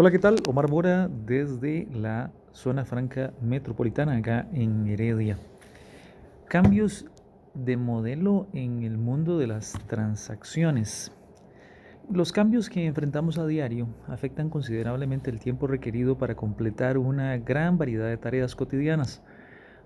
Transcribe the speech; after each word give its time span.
Hola, 0.00 0.12
¿qué 0.12 0.20
tal? 0.20 0.36
Omar 0.46 0.70
Mora 0.70 1.08
desde 1.08 1.88
la 1.92 2.30
zona 2.52 2.84
franca 2.84 3.32
metropolitana 3.42 4.16
acá 4.16 4.46
en 4.52 4.86
Heredia. 4.86 5.36
Cambios 6.46 7.06
de 7.52 7.76
modelo 7.76 8.46
en 8.52 8.84
el 8.84 8.96
mundo 8.96 9.38
de 9.38 9.48
las 9.48 9.72
transacciones. 9.88 11.10
Los 12.08 12.30
cambios 12.30 12.70
que 12.70 12.86
enfrentamos 12.86 13.38
a 13.38 13.46
diario 13.48 13.88
afectan 14.06 14.50
considerablemente 14.50 15.30
el 15.30 15.40
tiempo 15.40 15.66
requerido 15.66 16.16
para 16.16 16.36
completar 16.36 16.96
una 16.96 17.36
gran 17.38 17.76
variedad 17.76 18.06
de 18.06 18.18
tareas 18.18 18.54
cotidianas, 18.54 19.20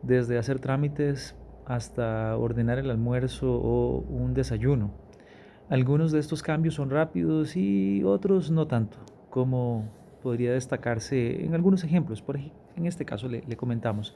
desde 0.03 0.37
hacer 0.37 0.61
trámites 0.61 1.37
hasta 1.65 2.37
ordenar 2.37 2.79
el 2.79 2.91
almuerzo 2.91 3.51
o 3.51 4.01
un 4.01 4.35
desayuno. 4.35 4.91
Algunos 5.71 6.13
de 6.13 6.19
estos 6.19 6.43
cambios 6.43 6.75
son 6.75 6.91
rápidos 6.91 7.57
y 7.57 8.05
otros 8.05 8.51
no 8.51 8.67
tanto, 8.67 8.99
como 9.31 10.02
podría 10.23 10.53
destacarse 10.53 11.45
en 11.45 11.55
algunos 11.55 11.85
ejemplos. 11.85 12.23
Por 12.23 12.37
ejemplo, 12.37 12.59
en 12.77 12.87
este 12.87 13.05
caso 13.05 13.29
le, 13.29 13.57
comentamos, 13.57 14.15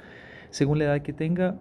según 0.50 0.78
la 0.78 0.84
edad 0.84 1.02
que 1.02 1.12
tenga, 1.12 1.56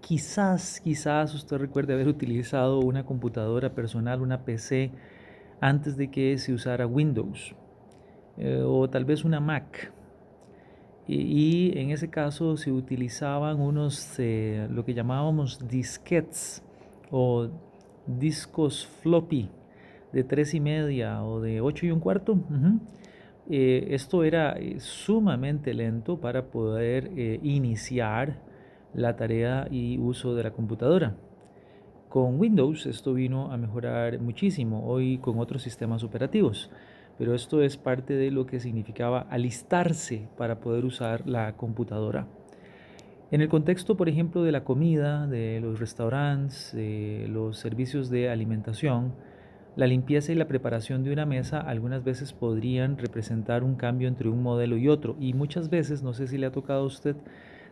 quizás, 0.00 0.80
quizás 0.80 1.34
usted 1.34 1.58
recuerde 1.58 1.94
haber 1.94 2.08
utilizado 2.08 2.80
una 2.80 3.04
computadora 3.04 3.74
personal, 3.74 4.20
una 4.20 4.44
PC, 4.44 4.90
antes 5.60 5.96
de 5.96 6.10
que 6.10 6.38
se 6.38 6.52
usara 6.52 6.86
Windows, 6.86 7.54
eh, 8.36 8.62
o 8.64 8.88
tal 8.88 9.04
vez 9.04 9.24
una 9.24 9.40
Mac. 9.40 9.92
Y, 11.06 11.72
en 11.78 11.90
ese 11.90 12.10
caso 12.10 12.58
se 12.58 12.70
utilizaban 12.70 13.60
unos, 13.60 14.18
eh, 14.18 14.68
lo 14.70 14.84
que 14.84 14.92
llamábamos 14.92 15.66
disquetes 15.66 16.62
o 17.10 17.48
discos 18.06 18.86
floppy 19.02 19.50
de 20.12 20.24
tres 20.24 20.54
y 20.54 20.60
media 20.60 21.22
o 21.24 21.40
de 21.40 21.60
ocho 21.60 21.86
y 21.86 21.90
un 21.90 22.00
cuarto. 22.00 22.38
Eh, 23.50 23.94
esto 23.94 24.24
era 24.24 24.58
eh, 24.58 24.78
sumamente 24.78 25.72
lento 25.72 26.20
para 26.20 26.50
poder 26.50 27.10
eh, 27.16 27.40
iniciar 27.42 28.42
la 28.92 29.16
tarea 29.16 29.66
y 29.70 29.96
uso 29.98 30.34
de 30.34 30.42
la 30.42 30.50
computadora. 30.50 31.16
Con 32.10 32.38
Windows 32.38 32.84
esto 32.84 33.14
vino 33.14 33.50
a 33.50 33.56
mejorar 33.56 34.20
muchísimo, 34.20 34.86
hoy 34.86 35.16
con 35.16 35.38
otros 35.38 35.62
sistemas 35.62 36.04
operativos, 36.04 36.70
pero 37.16 37.34
esto 37.34 37.62
es 37.62 37.78
parte 37.78 38.14
de 38.14 38.30
lo 38.30 38.44
que 38.44 38.60
significaba 38.60 39.26
alistarse 39.30 40.28
para 40.36 40.60
poder 40.60 40.84
usar 40.84 41.26
la 41.26 41.56
computadora. 41.56 42.26
En 43.30 43.40
el 43.40 43.48
contexto, 43.48 43.96
por 43.96 44.10
ejemplo, 44.10 44.42
de 44.42 44.52
la 44.52 44.64
comida, 44.64 45.26
de 45.26 45.60
los 45.60 45.80
restaurantes, 45.80 46.72
de 46.74 47.26
los 47.28 47.58
servicios 47.58 48.10
de 48.10 48.28
alimentación, 48.28 49.14
la 49.78 49.86
limpieza 49.86 50.32
y 50.32 50.34
la 50.34 50.48
preparación 50.48 51.04
de 51.04 51.12
una 51.12 51.24
mesa 51.24 51.60
algunas 51.60 52.02
veces 52.02 52.32
podrían 52.32 52.98
representar 52.98 53.62
un 53.62 53.76
cambio 53.76 54.08
entre 54.08 54.28
un 54.28 54.42
modelo 54.42 54.76
y 54.76 54.88
otro 54.88 55.16
y 55.20 55.34
muchas 55.34 55.70
veces, 55.70 56.02
no 56.02 56.14
sé 56.14 56.26
si 56.26 56.36
le 56.36 56.46
ha 56.46 56.50
tocado 56.50 56.80
a 56.80 56.86
usted 56.86 57.14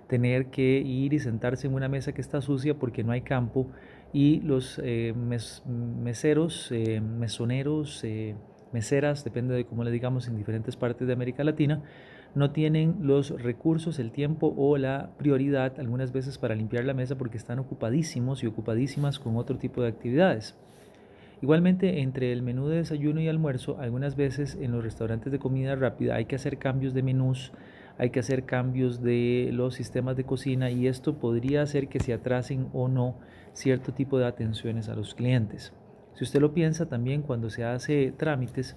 tener 0.06 0.46
que 0.46 0.78
ir 0.78 1.14
y 1.14 1.18
sentarse 1.18 1.66
en 1.66 1.74
una 1.74 1.88
mesa 1.88 2.12
que 2.12 2.20
está 2.20 2.40
sucia 2.40 2.78
porque 2.78 3.02
no 3.02 3.10
hay 3.10 3.22
campo 3.22 3.66
y 4.12 4.40
los 4.42 4.80
eh, 4.84 5.14
meseros, 5.16 6.70
eh, 6.70 7.00
mesoneros, 7.00 8.04
eh, 8.04 8.36
meseras, 8.72 9.24
depende 9.24 9.56
de 9.56 9.64
cómo 9.64 9.82
le 9.82 9.90
digamos 9.90 10.28
en 10.28 10.36
diferentes 10.36 10.76
partes 10.76 11.08
de 11.08 11.12
América 11.12 11.42
Latina, 11.42 11.82
no 12.36 12.52
tienen 12.52 12.98
los 13.00 13.30
recursos, 13.30 13.98
el 13.98 14.12
tiempo 14.12 14.54
o 14.56 14.78
la 14.78 15.10
prioridad 15.18 15.80
algunas 15.80 16.12
veces 16.12 16.38
para 16.38 16.54
limpiar 16.54 16.84
la 16.84 16.94
mesa 16.94 17.18
porque 17.18 17.36
están 17.36 17.58
ocupadísimos 17.58 18.44
y 18.44 18.46
ocupadísimas 18.46 19.18
con 19.18 19.36
otro 19.36 19.58
tipo 19.58 19.82
de 19.82 19.88
actividades. 19.88 20.56
Igualmente, 21.42 22.00
entre 22.00 22.32
el 22.32 22.42
menú 22.42 22.68
de 22.68 22.78
desayuno 22.78 23.20
y 23.20 23.28
almuerzo, 23.28 23.78
algunas 23.78 24.16
veces 24.16 24.56
en 24.60 24.72
los 24.72 24.82
restaurantes 24.82 25.30
de 25.30 25.38
comida 25.38 25.74
rápida 25.76 26.14
hay 26.14 26.24
que 26.24 26.36
hacer 26.36 26.58
cambios 26.58 26.94
de 26.94 27.02
menús, 27.02 27.52
hay 27.98 28.10
que 28.10 28.20
hacer 28.20 28.44
cambios 28.44 29.02
de 29.02 29.50
los 29.52 29.74
sistemas 29.74 30.16
de 30.16 30.24
cocina 30.24 30.70
y 30.70 30.86
esto 30.86 31.18
podría 31.18 31.62
hacer 31.62 31.88
que 31.88 32.00
se 32.00 32.14
atrasen 32.14 32.68
o 32.72 32.88
no 32.88 33.16
cierto 33.52 33.92
tipo 33.92 34.18
de 34.18 34.26
atenciones 34.26 34.88
a 34.88 34.94
los 34.94 35.14
clientes. 35.14 35.72
Si 36.14 36.24
usted 36.24 36.40
lo 36.40 36.54
piensa 36.54 36.86
también 36.86 37.20
cuando 37.20 37.50
se 37.50 37.64
hace 37.64 38.12
trámites 38.16 38.76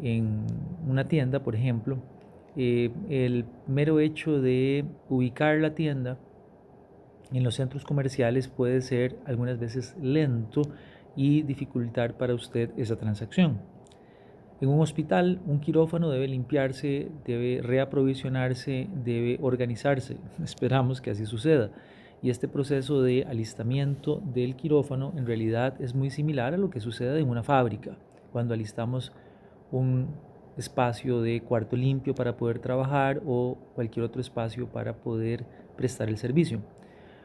en 0.00 0.46
una 0.88 1.08
tienda, 1.08 1.42
por 1.42 1.54
ejemplo, 1.54 1.98
eh, 2.56 2.90
el 3.10 3.44
mero 3.66 4.00
hecho 4.00 4.40
de 4.40 4.84
ubicar 5.10 5.58
la 5.58 5.74
tienda 5.74 6.18
en 7.32 7.44
los 7.44 7.54
centros 7.54 7.84
comerciales 7.84 8.48
puede 8.48 8.80
ser 8.80 9.16
algunas 9.26 9.58
veces 9.58 9.96
lento 10.00 10.62
y 11.16 11.42
dificultar 11.42 12.16
para 12.16 12.34
usted 12.34 12.70
esa 12.76 12.96
transacción. 12.96 13.60
En 14.60 14.68
un 14.68 14.80
hospital, 14.80 15.40
un 15.46 15.58
quirófano 15.58 16.08
debe 16.08 16.28
limpiarse, 16.28 17.10
debe 17.24 17.60
reaprovisionarse, 17.62 18.88
debe 19.04 19.38
organizarse. 19.42 20.18
Esperamos 20.44 21.00
que 21.00 21.10
así 21.10 21.26
suceda. 21.26 21.70
Y 22.22 22.30
este 22.30 22.46
proceso 22.46 23.02
de 23.02 23.24
alistamiento 23.24 24.22
del 24.24 24.54
quirófano 24.54 25.12
en 25.16 25.26
realidad 25.26 25.74
es 25.80 25.96
muy 25.96 26.10
similar 26.10 26.54
a 26.54 26.58
lo 26.58 26.70
que 26.70 26.78
sucede 26.78 27.18
en 27.18 27.28
una 27.28 27.42
fábrica, 27.42 27.96
cuando 28.30 28.54
alistamos 28.54 29.12
un 29.72 30.14
espacio 30.56 31.22
de 31.22 31.40
cuarto 31.40 31.74
limpio 31.74 32.14
para 32.14 32.36
poder 32.36 32.60
trabajar 32.60 33.20
o 33.26 33.58
cualquier 33.74 34.04
otro 34.04 34.20
espacio 34.20 34.68
para 34.68 34.94
poder 34.94 35.44
prestar 35.76 36.08
el 36.08 36.18
servicio. 36.18 36.60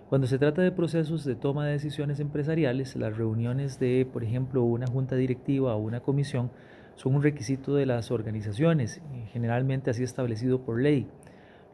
Cuando 0.10 0.26
se 0.26 0.40
trata 0.40 0.62
de 0.62 0.72
procesos 0.72 1.26
de 1.26 1.36
toma 1.36 1.66
de 1.66 1.74
decisiones 1.74 2.22
empresariales, 2.22 2.96
las 2.96 3.18
reuniones 3.18 3.78
de, 3.78 4.08
por 4.12 4.24
ejemplo, 4.24 4.64
una 4.64 4.88
junta 4.88 5.18
directiva 5.18 5.76
o 5.76 5.80
una 5.80 6.00
comisión 6.00 6.50
son 6.96 7.16
un 7.16 7.24
requisito 7.24 7.76
de 7.76 7.86
las 7.86 8.10
organizaciones, 8.10 9.02
generalmente 9.34 9.90
así 9.90 10.04
establecido 10.04 10.62
por 10.62 10.82
ley. 10.82 11.10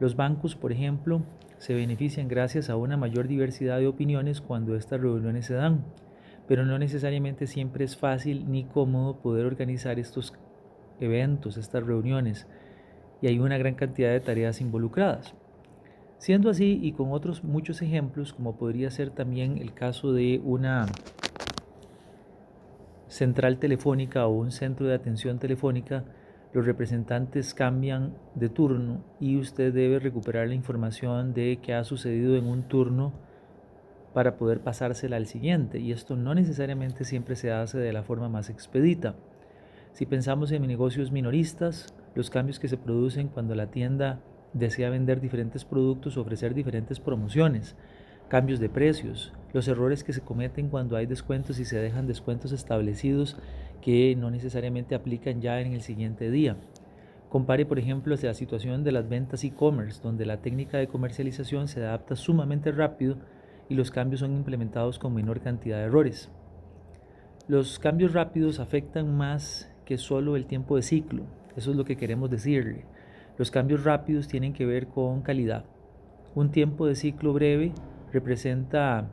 Los 0.00 0.16
bancos, 0.16 0.56
por 0.56 0.72
ejemplo, 0.72 1.22
se 1.58 1.74
benefician 1.74 2.26
gracias 2.26 2.70
a 2.70 2.76
una 2.76 2.96
mayor 2.96 3.28
diversidad 3.28 3.78
de 3.78 3.86
opiniones 3.86 4.40
cuando 4.40 4.74
estas 4.74 5.00
reuniones 5.00 5.46
se 5.46 5.54
dan, 5.54 5.84
pero 6.48 6.66
no 6.66 6.76
necesariamente 6.76 7.46
siempre 7.46 7.84
es 7.84 7.96
fácil 7.96 8.50
ni 8.50 8.64
cómodo 8.64 9.20
poder 9.20 9.46
organizar 9.46 10.00
estos 10.00 10.34
eventos, 10.98 11.56
estas 11.56 11.86
reuniones, 11.86 12.48
y 13.22 13.28
hay 13.28 13.38
una 13.38 13.58
gran 13.58 13.76
cantidad 13.76 14.10
de 14.10 14.18
tareas 14.18 14.60
involucradas. 14.60 15.36
Siendo 16.24 16.48
así, 16.48 16.80
y 16.82 16.92
con 16.92 17.12
otros 17.12 17.44
muchos 17.44 17.82
ejemplos, 17.82 18.32
como 18.32 18.56
podría 18.56 18.90
ser 18.90 19.10
también 19.10 19.58
el 19.58 19.74
caso 19.74 20.14
de 20.14 20.40
una 20.42 20.86
central 23.08 23.58
telefónica 23.58 24.26
o 24.26 24.30
un 24.30 24.50
centro 24.50 24.86
de 24.86 24.94
atención 24.94 25.38
telefónica, 25.38 26.06
los 26.54 26.64
representantes 26.64 27.52
cambian 27.52 28.14
de 28.36 28.48
turno 28.48 29.04
y 29.20 29.36
usted 29.36 29.74
debe 29.74 29.98
recuperar 29.98 30.48
la 30.48 30.54
información 30.54 31.34
de 31.34 31.58
qué 31.62 31.74
ha 31.74 31.84
sucedido 31.84 32.36
en 32.36 32.46
un 32.46 32.62
turno 32.68 33.12
para 34.14 34.38
poder 34.38 34.60
pasársela 34.60 35.16
al 35.16 35.26
siguiente. 35.26 35.78
Y 35.78 35.92
esto 35.92 36.16
no 36.16 36.34
necesariamente 36.34 37.04
siempre 37.04 37.36
se 37.36 37.52
hace 37.52 37.76
de 37.76 37.92
la 37.92 38.02
forma 38.02 38.30
más 38.30 38.48
expedita. 38.48 39.14
Si 39.92 40.06
pensamos 40.06 40.52
en 40.52 40.66
negocios 40.66 41.12
minoristas, 41.12 41.92
los 42.14 42.30
cambios 42.30 42.58
que 42.58 42.68
se 42.68 42.78
producen 42.78 43.28
cuando 43.28 43.54
la 43.54 43.66
tienda 43.66 44.22
desea 44.54 44.88
vender 44.88 45.20
diferentes 45.20 45.64
productos, 45.64 46.16
ofrecer 46.16 46.54
diferentes 46.54 47.00
promociones, 47.00 47.76
cambios 48.28 48.60
de 48.60 48.68
precios, 48.68 49.32
los 49.52 49.68
errores 49.68 50.02
que 50.02 50.12
se 50.12 50.22
cometen 50.22 50.68
cuando 50.68 50.96
hay 50.96 51.06
descuentos 51.06 51.58
y 51.58 51.64
se 51.64 51.78
dejan 51.78 52.06
descuentos 52.06 52.52
establecidos 52.52 53.36
que 53.82 54.16
no 54.16 54.30
necesariamente 54.30 54.94
aplican 54.94 55.40
ya 55.40 55.60
en 55.60 55.72
el 55.72 55.82
siguiente 55.82 56.30
día. 56.30 56.56
Compare, 57.28 57.66
por 57.66 57.78
ejemplo, 57.78 58.14
la 58.20 58.34
situación 58.34 58.84
de 58.84 58.92
las 58.92 59.08
ventas 59.08 59.42
e-commerce, 59.42 60.00
donde 60.02 60.24
la 60.24 60.40
técnica 60.40 60.78
de 60.78 60.86
comercialización 60.86 61.66
se 61.68 61.80
adapta 61.80 62.14
sumamente 62.14 62.70
rápido 62.70 63.16
y 63.68 63.74
los 63.74 63.90
cambios 63.90 64.20
son 64.20 64.34
implementados 64.36 64.98
con 64.98 65.14
menor 65.14 65.40
cantidad 65.40 65.78
de 65.78 65.84
errores. 65.84 66.30
Los 67.48 67.78
cambios 67.78 68.12
rápidos 68.12 68.60
afectan 68.60 69.16
más 69.16 69.70
que 69.84 69.98
solo 69.98 70.36
el 70.36 70.46
tiempo 70.46 70.76
de 70.76 70.82
ciclo, 70.82 71.24
eso 71.56 71.72
es 71.72 71.76
lo 71.76 71.84
que 71.84 71.96
queremos 71.96 72.30
decirle. 72.30 72.86
Los 73.36 73.50
cambios 73.50 73.82
rápidos 73.82 74.28
tienen 74.28 74.52
que 74.52 74.64
ver 74.64 74.86
con 74.86 75.22
calidad. 75.22 75.64
Un 76.36 76.50
tiempo 76.50 76.86
de 76.86 76.94
ciclo 76.94 77.32
breve 77.32 77.72
representa 78.12 79.08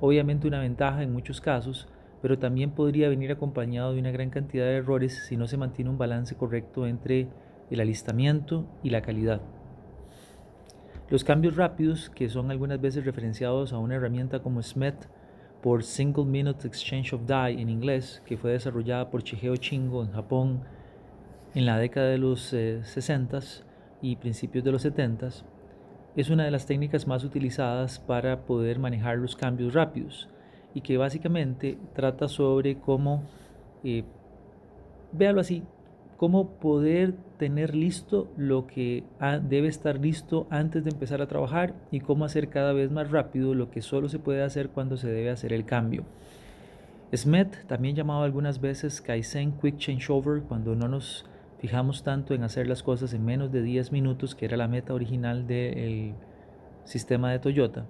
obviamente 0.00 0.48
una 0.48 0.60
ventaja 0.60 1.02
en 1.02 1.12
muchos 1.12 1.40
casos, 1.40 1.88
pero 2.20 2.38
también 2.38 2.72
podría 2.72 3.08
venir 3.08 3.30
acompañado 3.30 3.92
de 3.92 4.00
una 4.00 4.10
gran 4.10 4.30
cantidad 4.30 4.64
de 4.64 4.76
errores 4.76 5.26
si 5.28 5.36
no 5.36 5.46
se 5.46 5.56
mantiene 5.56 5.90
un 5.90 5.98
balance 5.98 6.34
correcto 6.34 6.86
entre 6.86 7.28
el 7.70 7.80
alistamiento 7.80 8.66
y 8.82 8.90
la 8.90 9.02
calidad. 9.02 9.40
Los 11.10 11.22
cambios 11.22 11.54
rápidos, 11.54 12.10
que 12.10 12.28
son 12.28 12.50
algunas 12.50 12.80
veces 12.80 13.04
referenciados 13.04 13.72
a 13.72 13.78
una 13.78 13.94
herramienta 13.94 14.40
como 14.40 14.62
SMET 14.62 14.96
por 15.62 15.84
Single 15.84 16.24
Minute 16.24 16.66
Exchange 16.66 17.12
of 17.12 17.26
Die 17.26 17.60
en 17.60 17.68
inglés, 17.68 18.20
que 18.26 18.36
fue 18.36 18.52
desarrollada 18.52 19.10
por 19.10 19.22
Chigeo 19.22 19.56
Chingo 19.56 20.02
en 20.02 20.10
Japón 20.10 20.62
en 21.54 21.66
la 21.66 21.78
década 21.78 22.08
de 22.08 22.18
los 22.18 22.40
60 22.40 23.38
eh, 23.38 23.40
y 24.02 24.16
principios 24.16 24.64
de 24.64 24.72
los 24.72 24.82
70 24.82 25.28
es 26.16 26.30
una 26.30 26.44
de 26.44 26.50
las 26.50 26.66
técnicas 26.66 27.06
más 27.06 27.24
utilizadas 27.24 27.98
para 27.98 28.44
poder 28.44 28.78
manejar 28.78 29.18
los 29.18 29.36
cambios 29.36 29.74
rápidos 29.74 30.28
y 30.74 30.80
que 30.80 30.96
básicamente 30.96 31.78
trata 31.94 32.28
sobre 32.28 32.78
cómo, 32.78 33.22
eh, 33.84 34.04
véalo 35.12 35.40
así, 35.40 35.62
cómo 36.16 36.50
poder 36.58 37.14
tener 37.38 37.74
listo 37.74 38.28
lo 38.36 38.66
que 38.66 39.04
debe 39.42 39.68
estar 39.68 39.98
listo 39.98 40.46
antes 40.50 40.84
de 40.84 40.90
empezar 40.90 41.20
a 41.22 41.28
trabajar 41.28 41.74
y 41.90 42.00
cómo 42.00 42.24
hacer 42.24 42.48
cada 42.48 42.72
vez 42.72 42.90
más 42.90 43.10
rápido 43.10 43.54
lo 43.54 43.70
que 43.70 43.82
solo 43.82 44.08
se 44.08 44.18
puede 44.18 44.42
hacer 44.42 44.70
cuando 44.70 44.96
se 44.96 45.08
debe 45.08 45.30
hacer 45.30 45.52
el 45.52 45.64
cambio. 45.64 46.04
SMET, 47.12 47.66
también 47.66 47.94
llamado 47.94 48.22
algunas 48.22 48.60
veces 48.60 49.00
Kaizen 49.00 49.52
Quick 49.52 49.76
Changeover, 49.76 50.42
cuando 50.42 50.74
no 50.74 50.88
nos 50.88 51.24
fijamos 51.64 52.02
tanto 52.02 52.34
en 52.34 52.42
hacer 52.42 52.66
las 52.66 52.82
cosas 52.82 53.14
en 53.14 53.24
menos 53.24 53.50
de 53.50 53.62
10 53.62 53.90
minutos, 53.90 54.34
que 54.34 54.44
era 54.44 54.54
la 54.54 54.68
meta 54.68 54.92
original 54.92 55.46
del 55.46 56.12
sistema 56.84 57.32
de 57.32 57.38
Toyota, 57.38 57.86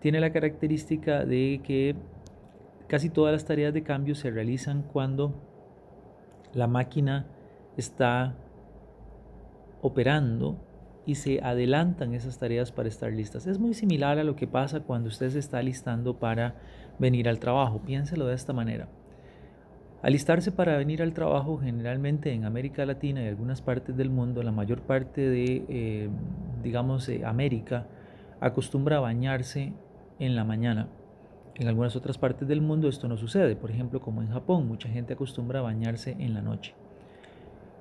tiene 0.00 0.20
la 0.20 0.30
característica 0.30 1.24
de 1.24 1.62
que 1.64 1.96
casi 2.86 3.08
todas 3.08 3.32
las 3.32 3.46
tareas 3.46 3.72
de 3.72 3.82
cambio 3.82 4.14
se 4.14 4.30
realizan 4.30 4.82
cuando 4.82 5.32
la 6.52 6.66
máquina 6.66 7.24
está 7.78 8.34
operando 9.80 10.58
y 11.06 11.14
se 11.14 11.40
adelantan 11.42 12.12
esas 12.12 12.38
tareas 12.38 12.72
para 12.72 12.90
estar 12.90 13.10
listas. 13.10 13.46
Es 13.46 13.58
muy 13.58 13.72
similar 13.72 14.18
a 14.18 14.24
lo 14.24 14.36
que 14.36 14.46
pasa 14.46 14.80
cuando 14.80 15.08
usted 15.08 15.30
se 15.30 15.38
está 15.38 15.62
listando 15.62 16.18
para 16.18 16.56
venir 16.98 17.26
al 17.26 17.38
trabajo. 17.38 17.80
Piénselo 17.80 18.26
de 18.26 18.34
esta 18.34 18.52
manera. 18.52 18.86
Alistarse 20.00 20.52
para 20.52 20.76
venir 20.76 21.02
al 21.02 21.12
trabajo 21.12 21.58
generalmente 21.58 22.32
en 22.32 22.44
América 22.44 22.86
Latina 22.86 23.22
y 23.22 23.26
algunas 23.26 23.62
partes 23.62 23.96
del 23.96 24.10
mundo, 24.10 24.44
la 24.44 24.52
mayor 24.52 24.82
parte 24.82 25.28
de, 25.28 25.64
eh, 25.68 26.08
digamos, 26.62 27.10
América, 27.24 27.86
acostumbra 28.40 28.98
a 28.98 29.00
bañarse 29.00 29.72
en 30.20 30.36
la 30.36 30.44
mañana. 30.44 30.88
En 31.56 31.66
algunas 31.66 31.96
otras 31.96 32.16
partes 32.16 32.46
del 32.46 32.60
mundo 32.60 32.88
esto 32.88 33.08
no 33.08 33.16
sucede, 33.16 33.56
por 33.56 33.72
ejemplo 33.72 34.00
como 34.00 34.22
en 34.22 34.30
Japón, 34.30 34.68
mucha 34.68 34.88
gente 34.88 35.14
acostumbra 35.14 35.58
a 35.58 35.62
bañarse 35.62 36.14
en 36.20 36.32
la 36.32 36.42
noche. 36.42 36.74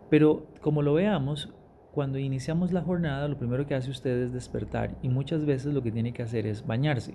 Pero 0.10 0.48
como 0.62 0.82
lo 0.82 0.96
veamos, 0.96 1.54
cuando 1.94 2.18
iniciamos 2.18 2.72
la 2.72 2.82
jornada 2.82 3.28
lo 3.28 3.38
primero 3.38 3.68
que 3.68 3.76
hace 3.76 3.92
usted 3.92 4.24
es 4.24 4.34
despertar 4.34 4.96
y 5.04 5.10
muchas 5.10 5.46
veces 5.46 5.74
lo 5.74 5.84
que 5.84 5.92
tiene 5.92 6.14
que 6.14 6.24
hacer 6.24 6.48
es 6.48 6.66
bañarse. 6.66 7.14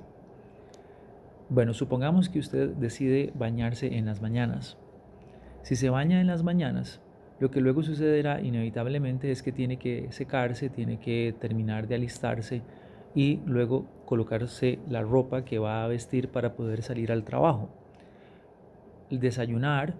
Bueno, 1.48 1.75
supongamos 1.75 2.28
que 2.28 2.38
usted 2.38 2.69
decide 2.70 3.32
bañarse 3.34 3.96
en 3.96 4.06
las 4.06 4.22
mañanas. 4.22 4.78
Si 5.62 5.76
se 5.76 5.91
baña 5.91 6.20
en 6.20 6.26
las 6.26 6.43
mañanas, 6.43 7.00
lo 7.38 7.50
que 7.50 7.61
luego 7.61 7.82
sucederá 7.82 8.41
inevitablemente 8.41 9.31
es 9.31 9.43
que 9.43 9.53
tiene 9.53 9.79
que 9.79 10.09
secarse, 10.11 10.69
tiene 10.69 10.99
que 10.99 11.35
terminar 11.41 11.88
de 11.88 11.94
alistarse 11.94 12.62
y 13.14 13.41
luego 13.47 13.87
colocarse 14.05 14.79
la 14.88 15.03
ropa 15.03 15.44
que 15.44 15.59
va 15.59 15.85
a 15.85 15.88
vestir 15.88 16.29
para 16.29 16.55
poder 16.55 16.82
salir 16.82 17.12
al 17.12 17.25
trabajo. 17.25 17.69
Desayunar 19.11 19.94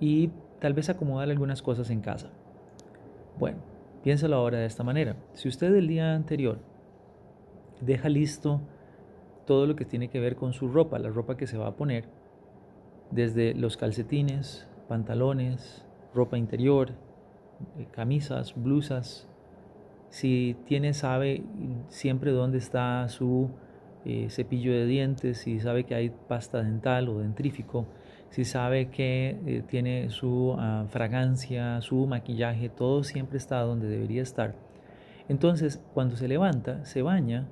y 0.00 0.30
tal 0.60 0.72
vez 0.72 0.88
acomodar 0.88 1.28
algunas 1.28 1.62
cosas 1.62 1.90
en 1.90 2.00
casa. 2.00 2.30
Bueno, 3.38 3.58
piénsalo 4.04 4.36
ahora 4.36 4.58
de 4.58 4.66
esta 4.66 4.84
manera. 4.84 5.16
Si 5.34 5.48
usted 5.48 5.74
el 5.74 5.88
día 5.88 6.14
anterior 6.14 6.58
deja 7.80 8.08
listo 8.08 8.60
todo 9.46 9.66
lo 9.66 9.76
que 9.76 9.84
tiene 9.84 10.08
que 10.08 10.20
ver 10.20 10.36
con 10.36 10.52
su 10.52 10.68
ropa, 10.68 10.98
la 10.98 11.10
ropa 11.10 11.36
que 11.36 11.46
se 11.46 11.58
va 11.58 11.68
a 11.68 11.76
poner, 11.76 12.04
desde 13.10 13.54
los 13.54 13.76
calcetines, 13.76 14.66
pantalones, 14.88 15.84
ropa 16.14 16.38
interior, 16.38 16.90
eh, 17.78 17.86
camisas, 17.92 18.54
blusas, 18.54 19.28
si 20.10 20.56
tiene, 20.66 20.94
sabe 20.94 21.42
siempre 21.88 22.30
dónde 22.30 22.58
está 22.58 23.08
su 23.08 23.50
eh, 24.04 24.28
cepillo 24.30 24.72
de 24.72 24.86
dientes, 24.86 25.38
si 25.38 25.58
sabe 25.60 25.84
que 25.84 25.94
hay 25.94 26.10
pasta 26.10 26.62
dental 26.62 27.08
o 27.08 27.18
dentrífico, 27.18 27.86
si 28.30 28.44
sabe 28.44 28.88
que 28.88 29.38
eh, 29.46 29.62
tiene 29.66 30.10
su 30.10 30.54
ah, 30.58 30.86
fragancia, 30.88 31.80
su 31.80 32.06
maquillaje, 32.06 32.68
todo 32.68 33.04
siempre 33.04 33.38
está 33.38 33.60
donde 33.60 33.88
debería 33.88 34.22
estar. 34.22 34.54
Entonces, 35.28 35.82
cuando 35.92 36.16
se 36.16 36.28
levanta, 36.28 36.84
se 36.84 37.02
baña, 37.02 37.48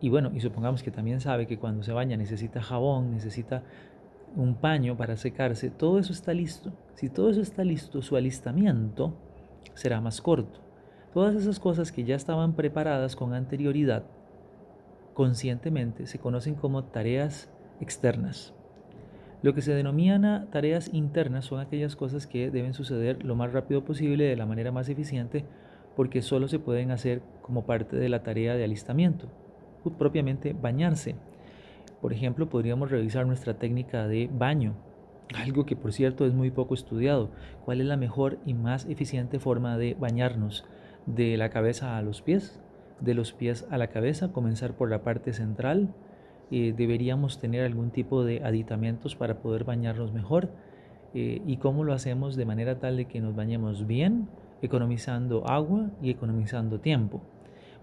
y 0.00 0.10
bueno, 0.10 0.30
y 0.34 0.40
supongamos 0.40 0.82
que 0.82 0.90
también 0.90 1.20
sabe 1.20 1.46
que 1.46 1.58
cuando 1.58 1.82
se 1.82 1.92
baña 1.92 2.16
necesita 2.16 2.62
jabón, 2.62 3.10
necesita 3.10 3.62
un 4.38 4.54
paño 4.54 4.96
para 4.96 5.16
secarse, 5.16 5.68
todo 5.68 5.98
eso 5.98 6.12
está 6.12 6.32
listo. 6.32 6.72
Si 6.94 7.10
todo 7.10 7.28
eso 7.30 7.40
está 7.40 7.64
listo, 7.64 8.02
su 8.02 8.16
alistamiento 8.16 9.14
será 9.74 10.00
más 10.00 10.20
corto. 10.20 10.60
Todas 11.12 11.34
esas 11.34 11.58
cosas 11.58 11.90
que 11.90 12.04
ya 12.04 12.14
estaban 12.14 12.54
preparadas 12.54 13.16
con 13.16 13.34
anterioridad, 13.34 14.04
conscientemente, 15.12 16.06
se 16.06 16.20
conocen 16.20 16.54
como 16.54 16.84
tareas 16.84 17.50
externas. 17.80 18.54
Lo 19.42 19.54
que 19.54 19.62
se 19.62 19.74
denomina 19.74 20.46
tareas 20.50 20.92
internas 20.92 21.46
son 21.46 21.60
aquellas 21.60 21.96
cosas 21.96 22.26
que 22.26 22.50
deben 22.50 22.74
suceder 22.74 23.24
lo 23.24 23.34
más 23.34 23.52
rápido 23.52 23.84
posible 23.84 24.24
de 24.24 24.36
la 24.36 24.46
manera 24.46 24.70
más 24.70 24.88
eficiente 24.88 25.44
porque 25.96 26.22
solo 26.22 26.46
se 26.46 26.60
pueden 26.60 26.92
hacer 26.92 27.22
como 27.42 27.66
parte 27.66 27.96
de 27.96 28.08
la 28.08 28.22
tarea 28.22 28.54
de 28.54 28.62
alistamiento, 28.62 29.26
propiamente 29.98 30.52
bañarse. 30.52 31.16
Por 32.00 32.12
ejemplo, 32.12 32.48
podríamos 32.48 32.90
revisar 32.90 33.26
nuestra 33.26 33.54
técnica 33.54 34.06
de 34.06 34.30
baño, 34.32 34.74
algo 35.34 35.66
que 35.66 35.76
por 35.76 35.92
cierto 35.92 36.26
es 36.26 36.32
muy 36.32 36.50
poco 36.50 36.74
estudiado. 36.74 37.30
¿Cuál 37.64 37.80
es 37.80 37.86
la 37.86 37.96
mejor 37.96 38.38
y 38.46 38.54
más 38.54 38.86
eficiente 38.86 39.38
forma 39.38 39.76
de 39.76 39.94
bañarnos? 39.94 40.64
de 41.14 41.36
la 41.36 41.48
cabeza 41.48 41.96
a 41.96 42.02
los 42.02 42.22
pies, 42.22 42.60
de 43.00 43.14
los 43.14 43.32
pies 43.32 43.66
a 43.70 43.78
la 43.78 43.88
cabeza, 43.88 44.32
comenzar 44.32 44.74
por 44.74 44.90
la 44.90 45.02
parte 45.02 45.32
central. 45.32 45.94
Eh, 46.50 46.74
deberíamos 46.76 47.40
tener 47.40 47.64
algún 47.64 47.90
tipo 47.90 48.24
de 48.24 48.42
aditamentos 48.44 49.16
para 49.16 49.38
poder 49.38 49.64
bañarnos 49.64 50.12
mejor. 50.12 50.50
Eh, 51.14 51.40
y 51.46 51.56
cómo 51.56 51.84
lo 51.84 51.94
hacemos 51.94 52.36
de 52.36 52.44
manera 52.44 52.78
tal 52.78 52.98
de 52.98 53.06
que 53.06 53.20
nos 53.20 53.34
bañemos 53.34 53.86
bien, 53.86 54.28
economizando 54.60 55.46
agua 55.46 55.90
y 56.02 56.10
economizando 56.10 56.80
tiempo. 56.80 57.22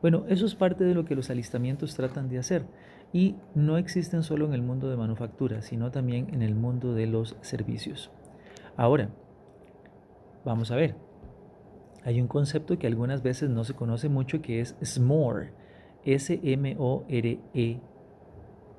Bueno, 0.06 0.24
eso 0.28 0.46
es 0.46 0.54
parte 0.54 0.84
de 0.84 0.94
lo 0.94 1.04
que 1.04 1.16
los 1.16 1.32
alistamientos 1.32 1.96
tratan 1.96 2.30
de 2.30 2.38
hacer. 2.38 2.68
Y 3.12 3.38
no 3.56 3.80
existen 3.80 4.22
solo 4.22 4.46
en 4.46 4.54
el 4.54 4.62
mundo 4.62 4.88
de 4.88 4.98
manufactura, 4.98 5.64
sino 5.64 5.90
también 5.90 6.32
en 6.32 6.44
el 6.44 6.54
mundo 6.54 6.94
de 6.94 7.08
los 7.08 7.36
servicios. 7.42 8.12
Ahora, 8.78 9.10
vamos 10.46 10.70
a 10.70 10.76
ver, 10.76 10.94
hay 12.04 12.22
un 12.22 12.28
concepto 12.28 12.78
que 12.78 12.86
algunas 12.86 13.24
veces 13.24 13.50
no 13.50 13.64
se 13.64 13.74
conoce 13.74 14.08
mucho 14.08 14.44
que 14.44 14.60
es 14.60 14.76
SMORE, 14.84 15.54
S-M-O-R-E, 16.04 17.80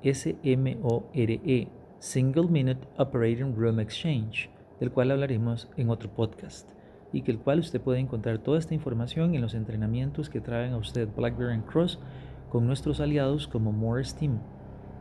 S-M-O-R-E, 0.03 1.67
Single 1.99 2.47
Minute 2.47 2.87
Operating 2.97 3.53
Room 3.53 3.81
Exchange, 3.81 4.49
del 4.79 4.93
cual 4.93 5.11
hablaremos 5.11 5.69
en 5.75 5.89
otro 5.89 6.09
podcast 6.09 6.76
y 7.13 7.21
que 7.21 7.31
el 7.31 7.39
cual 7.39 7.59
usted 7.59 7.79
puede 7.81 7.99
encontrar 7.99 8.39
toda 8.39 8.59
esta 8.59 8.73
información 8.73 9.35
en 9.35 9.41
los 9.41 9.53
entrenamientos 9.53 10.29
que 10.29 10.41
traen 10.41 10.73
a 10.73 10.77
usted 10.77 11.07
BlackBerry 11.15 11.61
Cross 11.61 11.97
con 12.49 12.67
nuestros 12.67 12.99
aliados 12.99 13.47
como 13.47 13.71
Morris 13.71 14.15
Team. 14.15 14.39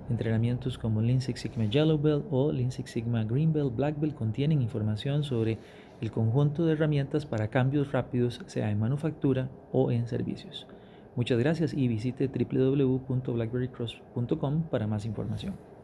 Entrenamientos 0.09 0.79
como 0.79 1.03
Lean 1.03 1.21
Six 1.21 1.41
Sigma 1.41 1.65
Yellow 1.65 1.99
Belt 1.99 2.27
o 2.31 2.53
Lean 2.53 2.71
Six 2.71 2.89
Sigma 2.91 3.25
Green 3.25 3.53
Belt, 3.53 3.75
Black 3.75 3.99
Belt 3.99 4.15
contienen 4.15 4.63
información 4.63 5.25
sobre 5.25 5.59
el 6.01 6.13
conjunto 6.13 6.65
de 6.65 6.75
herramientas 6.75 7.27
para 7.27 7.49
cambios 7.49 7.91
rápidos, 7.91 8.41
sea 8.47 8.71
en 8.71 8.79
manufactura 8.79 9.49
o 9.73 9.91
en 9.91 10.07
servicios. 10.07 10.69
Muchas 11.17 11.39
gracias 11.39 11.75
y 11.75 11.89
visite 11.89 12.29
www.blackberrycross.com 12.29 14.63
para 14.71 14.87
más 14.87 15.05
información. 15.07 15.76